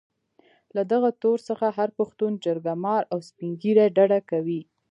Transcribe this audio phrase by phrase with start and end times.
[0.75, 4.61] له دغه تور څخه هر پښتون جرګه مار او سپين ږيري ډډه کوي.